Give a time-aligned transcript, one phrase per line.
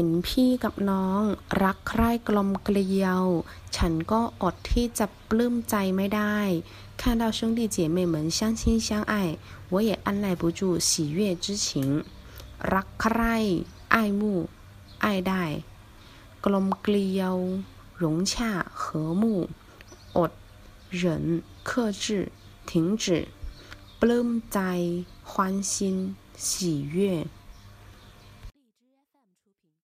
[0.00, 1.22] ห็นพี่กับน้อง
[1.62, 3.24] รักใคร่กลมเกลียว
[3.76, 6.38] ฉันก็อดที่จะปลื้มใจไม่ได้
[7.00, 9.14] 看到兄弟姐妹们相亲相爱
[9.72, 11.66] 我也按耐不住喜悦之情
[12.72, 13.36] รักใคร่
[13.94, 14.22] 爱慕
[15.04, 15.32] 爱戴
[16.44, 17.36] กลมเกลียว
[18.02, 18.32] 融洽
[18.80, 18.84] 和
[19.20, 19.22] 睦
[20.16, 20.32] อด
[21.00, 21.02] 忍
[21.68, 21.70] 克
[22.02, 22.04] 制
[22.68, 22.70] 停
[23.02, 23.04] 止
[24.00, 24.58] ปลื้มใจ
[25.30, 25.32] 欢
[25.72, 25.72] 心
[26.46, 26.48] 喜
[26.96, 26.98] 悦